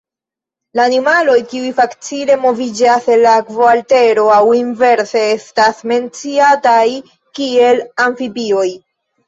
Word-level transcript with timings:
Animaloj 0.83 1.35
kiuj 1.51 1.69
facile 1.79 2.37
moviĝas 2.45 3.05
el 3.17 3.29
akvo 3.33 3.69
al 3.73 3.83
tero 3.95 4.25
aŭ 4.37 4.41
inverse 4.63 5.23
estas 5.37 5.87
menciataj 5.95 6.85
kiel 7.43 7.87
amfibioj. 8.11 8.69